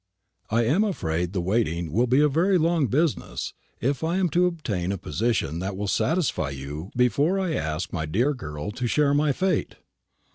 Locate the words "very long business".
2.27-3.53